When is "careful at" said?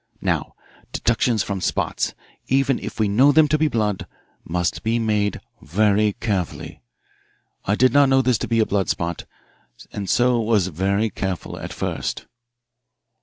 11.11-11.71